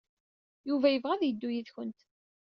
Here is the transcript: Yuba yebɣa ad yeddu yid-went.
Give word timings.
Yuba 0.67 0.87
yebɣa 0.89 1.13
ad 1.15 1.23
yeddu 1.25 1.49
yid-went. 1.51 1.99